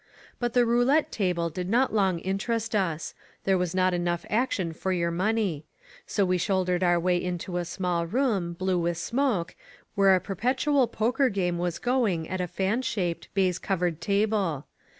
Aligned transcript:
But 0.39 0.53
the 0.53 0.65
roulette 0.65 1.11
table 1.11 1.51
did 1.51 1.69
not 1.69 1.93
long 1.93 2.17
interest 2.21 2.75
us. 2.75 3.13
There 3.43 3.55
was 3.55 3.75
not 3.75 3.93
enough 3.93 4.25
action 4.31 4.73
for 4.73 4.91
your 4.91 5.11
money. 5.11 5.63
So 6.07 6.25
we 6.25 6.39
shouldered 6.39 6.81
our 6.81 6.99
way 6.99 7.23
into 7.23 7.57
a 7.57 7.65
small 7.65 8.07
room, 8.07 8.53
blue 8.53 8.79
with 8.79 8.97
smoke, 8.97 9.53
where 9.93 10.15
a 10.15 10.19
perpetual 10.19 10.87
poker 10.87 11.29
game 11.29 11.59
was 11.59 11.77
going 11.77 12.27
at 12.29 12.41
a 12.41 12.47
fan 12.47 12.81
shaped, 12.81 13.27
baize 13.35 13.59
covered 13.59 14.01
table. 14.01 14.65